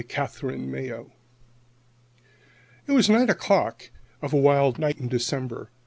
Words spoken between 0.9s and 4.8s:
John G. It was nine o'clock of a wild